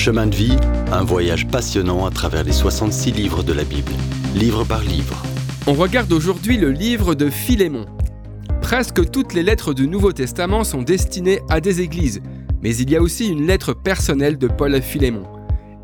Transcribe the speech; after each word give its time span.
Chemin 0.00 0.28
de 0.28 0.34
vie, 0.34 0.56
un 0.92 1.04
voyage 1.04 1.46
passionnant 1.46 2.06
à 2.06 2.10
travers 2.10 2.42
les 2.42 2.52
66 2.52 3.12
livres 3.12 3.42
de 3.42 3.52
la 3.52 3.64
Bible, 3.64 3.92
livre 4.34 4.64
par 4.64 4.80
livre. 4.80 5.22
On 5.66 5.74
regarde 5.74 6.10
aujourd'hui 6.10 6.56
le 6.56 6.70
livre 6.70 7.14
de 7.14 7.28
Philémon. 7.28 7.84
Presque 8.62 9.10
toutes 9.10 9.34
les 9.34 9.42
lettres 9.42 9.74
du 9.74 9.86
Nouveau 9.86 10.12
Testament 10.12 10.64
sont 10.64 10.80
destinées 10.80 11.40
à 11.50 11.60
des 11.60 11.82
églises, 11.82 12.22
mais 12.62 12.74
il 12.74 12.88
y 12.88 12.96
a 12.96 13.02
aussi 13.02 13.28
une 13.28 13.46
lettre 13.46 13.74
personnelle 13.74 14.38
de 14.38 14.48
Paul 14.48 14.74
à 14.74 14.80
Philémon. 14.80 15.24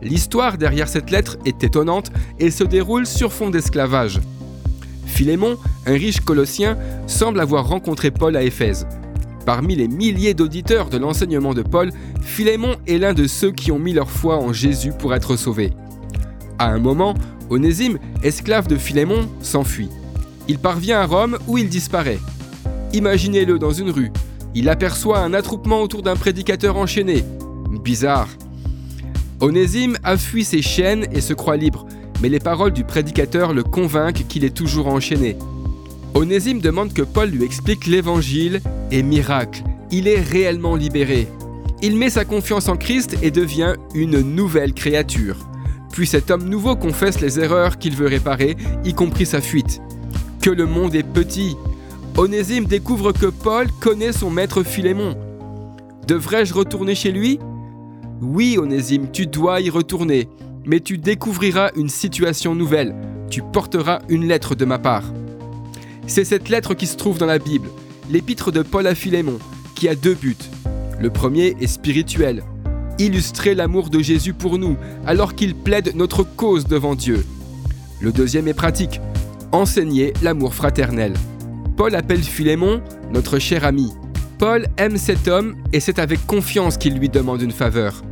L'histoire 0.00 0.56
derrière 0.56 0.88
cette 0.88 1.10
lettre 1.10 1.36
est 1.44 1.62
étonnante 1.62 2.10
et 2.38 2.50
se 2.50 2.64
déroule 2.64 3.06
sur 3.06 3.34
fond 3.34 3.50
d'esclavage. 3.50 4.20
Philémon, 5.04 5.58
un 5.84 5.92
riche 5.92 6.20
colossien, 6.20 6.78
semble 7.06 7.38
avoir 7.38 7.68
rencontré 7.68 8.10
Paul 8.10 8.34
à 8.34 8.42
Éphèse. 8.44 8.86
Parmi 9.46 9.76
les 9.76 9.86
milliers 9.86 10.34
d'auditeurs 10.34 10.90
de 10.90 10.98
l'enseignement 10.98 11.54
de 11.54 11.62
Paul, 11.62 11.92
Philémon 12.20 12.74
est 12.88 12.98
l'un 12.98 13.14
de 13.14 13.28
ceux 13.28 13.52
qui 13.52 13.70
ont 13.70 13.78
mis 13.78 13.92
leur 13.92 14.10
foi 14.10 14.36
en 14.38 14.52
Jésus 14.52 14.90
pour 14.98 15.14
être 15.14 15.36
sauvés. 15.36 15.72
À 16.58 16.66
un 16.66 16.80
moment, 16.80 17.14
Onésime, 17.48 17.98
esclave 18.24 18.66
de 18.66 18.76
Philémon, 18.76 19.28
s'enfuit. 19.40 19.88
Il 20.48 20.58
parvient 20.58 20.98
à 20.98 21.06
Rome 21.06 21.38
où 21.46 21.58
il 21.58 21.68
disparaît. 21.68 22.18
Imaginez-le 22.92 23.60
dans 23.60 23.70
une 23.70 23.90
rue. 23.90 24.10
Il 24.56 24.68
aperçoit 24.68 25.20
un 25.20 25.32
attroupement 25.32 25.80
autour 25.80 26.02
d'un 26.02 26.16
prédicateur 26.16 26.76
enchaîné. 26.76 27.22
Bizarre. 27.84 28.28
Onésime 29.40 29.96
a 30.02 30.16
fui 30.16 30.44
ses 30.44 30.62
chaînes 30.62 31.06
et 31.12 31.20
se 31.20 31.34
croit 31.34 31.56
libre, 31.56 31.86
mais 32.20 32.28
les 32.28 32.40
paroles 32.40 32.72
du 32.72 32.82
prédicateur 32.82 33.52
le 33.52 33.62
convainquent 33.62 34.26
qu'il 34.26 34.44
est 34.44 34.56
toujours 34.56 34.88
enchaîné. 34.88 35.36
Onésime 36.16 36.60
demande 36.60 36.94
que 36.94 37.02
Paul 37.02 37.28
lui 37.28 37.44
explique 37.44 37.86
l'évangile 37.86 38.62
et 38.90 39.02
miracle, 39.02 39.62
il 39.90 40.08
est 40.08 40.20
réellement 40.20 40.74
libéré. 40.74 41.28
Il 41.82 41.96
met 41.96 42.10
sa 42.10 42.24
confiance 42.24 42.68
en 42.68 42.76
Christ 42.76 43.18
et 43.22 43.30
devient 43.30 43.74
une 43.94 44.20
nouvelle 44.20 44.72
créature. 44.72 45.36
Puis 45.92 46.06
cet 46.06 46.30
homme 46.30 46.48
nouveau 46.48 46.74
confesse 46.74 47.20
les 47.20 47.38
erreurs 47.38 47.78
qu'il 47.78 47.94
veut 47.94 48.06
réparer, 48.06 48.56
y 48.84 48.94
compris 48.94 49.26
sa 49.26 49.40
fuite. 49.40 49.82
Que 50.40 50.50
le 50.50 50.64
monde 50.66 50.94
est 50.94 51.02
petit. 51.02 51.56
Onésime 52.16 52.64
découvre 52.64 53.12
que 53.12 53.26
Paul 53.26 53.66
connaît 53.80 54.12
son 54.12 54.30
maître 54.30 54.62
Philémon. 54.62 55.16
Devrais-je 56.08 56.54
retourner 56.54 56.94
chez 56.94 57.12
lui? 57.12 57.38
Oui, 58.22 58.56
Onésime, 58.58 59.10
tu 59.12 59.26
dois 59.26 59.60
y 59.60 59.68
retourner 59.68 60.28
mais 60.66 60.80
tu 60.80 60.98
découvriras 60.98 61.70
une 61.76 61.88
situation 61.88 62.54
nouvelle. 62.54 62.94
Tu 63.30 63.40
porteras 63.40 64.00
une 64.08 64.26
lettre 64.26 64.54
de 64.54 64.64
ma 64.64 64.78
part. 64.78 65.04
C'est 66.06 66.24
cette 66.24 66.48
lettre 66.48 66.74
qui 66.74 66.86
se 66.86 66.96
trouve 66.96 67.18
dans 67.18 67.26
la 67.26 67.38
Bible, 67.38 67.68
l'épître 68.10 68.52
de 68.52 68.62
Paul 68.62 68.86
à 68.86 68.94
Philémon, 68.94 69.38
qui 69.74 69.88
a 69.88 69.96
deux 69.96 70.14
buts. 70.14 70.36
Le 71.00 71.10
premier 71.10 71.56
est 71.60 71.66
spirituel, 71.66 72.44
illustrer 72.98 73.54
l'amour 73.54 73.90
de 73.90 73.98
Jésus 73.98 74.32
pour 74.32 74.56
nous, 74.56 74.76
alors 75.04 75.34
qu'il 75.34 75.54
plaide 75.54 75.96
notre 75.96 76.22
cause 76.22 76.66
devant 76.66 76.94
Dieu. 76.94 77.26
Le 78.00 78.12
deuxième 78.12 78.46
est 78.46 78.54
pratique, 78.54 79.00
enseigner 79.50 80.12
l'amour 80.22 80.54
fraternel. 80.54 81.12
Paul 81.76 81.94
appelle 81.94 82.22
Philémon 82.22 82.80
notre 83.12 83.38
cher 83.38 83.64
ami. 83.64 83.92
Paul 84.38 84.66
aime 84.76 84.98
cet 84.98 85.26
homme 85.26 85.56
et 85.72 85.80
c'est 85.80 85.98
avec 85.98 86.24
confiance 86.26 86.76
qu'il 86.76 86.94
lui 86.94 87.08
demande 87.08 87.42
une 87.42 87.52
faveur. 87.52 88.02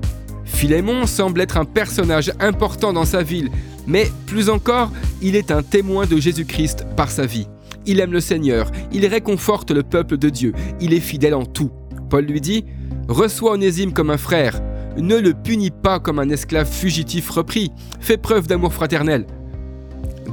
Philémon 0.44 1.06
semble 1.06 1.40
être 1.40 1.58
un 1.58 1.64
personnage 1.64 2.32
important 2.40 2.92
dans 2.92 3.04
sa 3.04 3.22
ville, 3.22 3.50
mais 3.86 4.10
plus 4.26 4.48
encore, 4.50 4.90
il 5.22 5.36
est 5.36 5.50
un 5.50 5.62
témoin 5.62 6.06
de 6.06 6.16
Jésus-Christ 6.16 6.86
par 6.96 7.10
sa 7.10 7.26
vie. 7.26 7.46
Il 7.86 8.00
aime 8.00 8.12
le 8.12 8.20
Seigneur, 8.20 8.70
il 8.92 9.06
réconforte 9.06 9.70
le 9.70 9.82
peuple 9.82 10.16
de 10.16 10.28
Dieu, 10.30 10.52
il 10.80 10.94
est 10.94 11.00
fidèle 11.00 11.34
en 11.34 11.44
tout. 11.44 11.70
Paul 12.08 12.24
lui 12.24 12.40
dit 12.40 12.64
Reçois 13.08 13.52
Onésime 13.52 13.92
comme 13.92 14.10
un 14.10 14.16
frère, 14.16 14.60
ne 14.96 15.16
le 15.16 15.34
punis 15.34 15.70
pas 15.70 16.00
comme 16.00 16.18
un 16.18 16.30
esclave 16.30 16.70
fugitif 16.70 17.28
repris, 17.30 17.70
fais 18.00 18.16
preuve 18.16 18.46
d'amour 18.46 18.72
fraternel. 18.72 19.26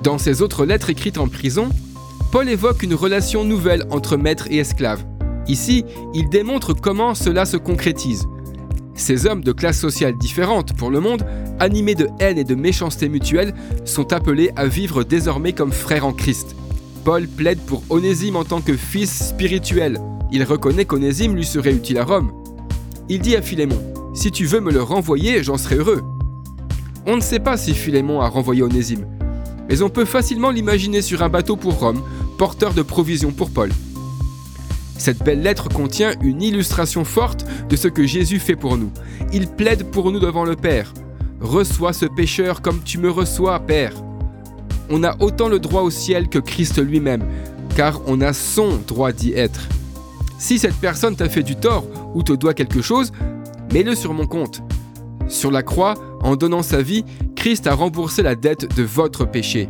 Dans 0.03 0.17
ses 0.17 0.41
autres 0.41 0.65
lettres 0.65 0.89
écrites 0.89 1.17
en 1.17 1.27
prison, 1.27 1.69
Paul 2.31 2.47
évoque 2.47 2.83
une 2.83 2.93
relation 2.93 3.43
nouvelle 3.43 3.83
entre 3.89 4.15
maître 4.15 4.47
et 4.49 4.57
esclave. 4.57 5.03
Ici, 5.47 5.83
il 6.13 6.29
démontre 6.29 6.73
comment 6.73 7.13
cela 7.13 7.45
se 7.45 7.57
concrétise. 7.57 8.25
Ces 8.93 9.25
hommes 9.25 9.43
de 9.43 9.51
classes 9.51 9.79
sociales 9.79 10.17
différentes 10.17 10.73
pour 10.73 10.91
le 10.91 10.99
monde, 10.99 11.25
animés 11.59 11.95
de 11.95 12.07
haine 12.19 12.37
et 12.37 12.43
de 12.43 12.55
méchanceté 12.55 13.09
mutuelle, 13.09 13.53
sont 13.83 14.13
appelés 14.13 14.51
à 14.55 14.67
vivre 14.67 15.03
désormais 15.03 15.53
comme 15.53 15.71
frères 15.71 16.05
en 16.05 16.13
Christ. 16.13 16.55
Paul 17.03 17.27
plaide 17.27 17.59
pour 17.59 17.83
Onésime 17.89 18.35
en 18.35 18.43
tant 18.43 18.61
que 18.61 18.77
fils 18.77 19.29
spirituel. 19.29 19.99
Il 20.31 20.43
reconnaît 20.43 20.85
qu'Onésime 20.85 21.35
lui 21.35 21.45
serait 21.45 21.73
utile 21.73 21.97
à 21.97 22.05
Rome. 22.05 22.31
Il 23.09 23.21
dit 23.21 23.35
à 23.35 23.41
Philémon 23.41 23.81
Si 24.13 24.31
tu 24.31 24.45
veux 24.45 24.59
me 24.59 24.71
le 24.71 24.83
renvoyer, 24.83 25.43
j'en 25.43 25.57
serai 25.57 25.75
heureux. 25.75 26.01
On 27.07 27.15
ne 27.15 27.21
sait 27.21 27.39
pas 27.39 27.57
si 27.57 27.73
Philémon 27.73 28.21
a 28.21 28.27
renvoyé 28.27 28.61
Onésime, 28.61 29.07
mais 29.67 29.81
on 29.81 29.89
peut 29.89 30.05
facilement 30.05 30.51
l'imaginer 30.51 31.01
sur 31.01 31.23
un 31.23 31.29
bateau 31.29 31.55
pour 31.55 31.79
Rome, 31.79 32.03
porteur 32.37 32.73
de 32.75 32.83
provisions 32.83 33.31
pour 33.31 33.49
Paul. 33.49 33.71
Cette 34.97 35.23
belle 35.23 35.41
lettre 35.41 35.69
contient 35.69 36.13
une 36.21 36.43
illustration 36.43 37.03
forte 37.03 37.45
de 37.67 37.75
ce 37.75 37.87
que 37.87 38.05
Jésus 38.05 38.37
fait 38.37 38.55
pour 38.55 38.77
nous. 38.77 38.91
Il 39.33 39.47
plaide 39.47 39.89
pour 39.89 40.11
nous 40.11 40.19
devant 40.19 40.45
le 40.45 40.55
Père. 40.55 40.93
Reçois 41.39 41.93
ce 41.93 42.05
pécheur 42.05 42.61
comme 42.61 42.83
tu 42.83 42.99
me 42.99 43.09
reçois, 43.09 43.59
Père. 43.59 43.93
On 44.91 45.03
a 45.03 45.15
autant 45.21 45.47
le 45.47 45.59
droit 45.59 45.81
au 45.83 45.89
ciel 45.89 46.27
que 46.27 46.37
Christ 46.37 46.83
lui-même, 46.83 47.23
car 47.77 48.01
on 48.07 48.19
a 48.19 48.33
son 48.33 48.77
droit 48.85 49.13
d'y 49.13 49.31
être. 49.31 49.69
Si 50.37 50.59
cette 50.59 50.75
personne 50.75 51.15
t'a 51.15 51.29
fait 51.29 51.43
du 51.43 51.55
tort 51.55 51.85
ou 52.13 52.23
te 52.23 52.33
doit 52.33 52.53
quelque 52.53 52.81
chose, 52.81 53.13
mets-le 53.71 53.95
sur 53.95 54.13
mon 54.13 54.27
compte. 54.27 54.61
Sur 55.29 55.49
la 55.49 55.63
croix, 55.63 55.93
en 56.21 56.35
donnant 56.35 56.61
sa 56.61 56.81
vie, 56.81 57.05
Christ 57.37 57.67
a 57.67 57.73
remboursé 57.73 58.21
la 58.21 58.35
dette 58.35 58.75
de 58.75 58.83
votre 58.83 59.23
péché. 59.23 59.69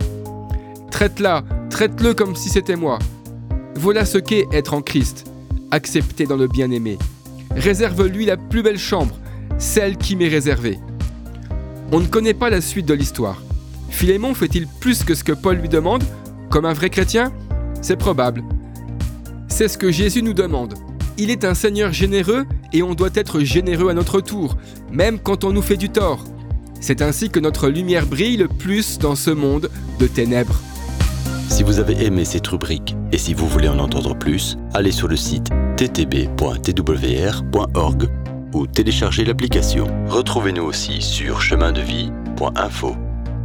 Traite-la, 0.89 1.43
traite-le 1.69 2.15
comme 2.15 2.35
si 2.35 2.49
c'était 2.49 2.75
moi. 2.75 2.97
Voilà 3.75 4.05
ce 4.05 4.17
qu'est 4.17 4.47
être 4.51 4.73
en 4.73 4.81
Christ, 4.81 5.25
accepté 5.69 6.25
dans 6.25 6.35
le 6.35 6.47
bien-aimé. 6.47 6.97
Réserve-lui 7.55 8.25
la 8.25 8.37
plus 8.37 8.63
belle 8.63 8.79
chambre, 8.79 9.15
celle 9.59 9.97
qui 9.97 10.15
m'est 10.15 10.27
réservée. 10.29 10.79
On 11.91 11.99
ne 11.99 12.07
connaît 12.07 12.33
pas 12.33 12.49
la 12.49 12.61
suite 12.61 12.87
de 12.87 12.93
l'histoire. 12.93 13.41
Philémon 13.91 14.33
fait-il 14.33 14.65
plus 14.67 15.03
que 15.03 15.13
ce 15.13 15.23
que 15.23 15.31
Paul 15.31 15.57
lui 15.57 15.69
demande? 15.69 16.03
Comme 16.49 16.65
un 16.65 16.73
vrai 16.73 16.89
chrétien? 16.89 17.31
C'est 17.81 17.97
probable. 17.97 18.43
C'est 19.47 19.67
ce 19.67 19.77
que 19.77 19.91
Jésus 19.91 20.23
nous 20.23 20.33
demande. 20.33 20.73
Il 21.17 21.29
est 21.29 21.45
un 21.45 21.53
Seigneur 21.53 21.93
généreux 21.93 22.45
et 22.73 22.81
on 22.81 22.95
doit 22.95 23.11
être 23.13 23.41
généreux 23.41 23.89
à 23.89 23.93
notre 23.93 24.21
tour, 24.21 24.57
même 24.91 25.19
quand 25.19 25.43
on 25.43 25.51
nous 25.51 25.61
fait 25.61 25.77
du 25.77 25.89
tort. 25.89 26.23
C'est 26.79 27.03
ainsi 27.03 27.29
que 27.29 27.39
notre 27.39 27.69
lumière 27.69 28.07
brille 28.07 28.37
le 28.37 28.47
plus 28.47 28.97
dans 28.97 29.15
ce 29.15 29.29
monde 29.29 29.69
de 29.99 30.07
ténèbres. 30.07 30.59
Si 31.49 31.61
vous 31.61 31.79
avez 31.79 32.05
aimé 32.05 32.25
cette 32.25 32.47
rubrique 32.47 32.95
et 33.11 33.19
si 33.19 33.35
vous 33.35 33.47
voulez 33.47 33.67
en 33.67 33.77
entendre 33.77 34.17
plus, 34.17 34.57
allez 34.73 34.91
sur 34.91 35.07
le 35.07 35.15
site 35.15 35.49
ttb.twr.org 35.77 36.29
ou 38.53 38.67
téléchargez 38.67 39.25
l'application. 39.25 39.85
Retrouvez-nous 40.07 40.63
aussi 40.63 41.01
sur 41.01 41.41
chemindevie.info. 41.41 42.95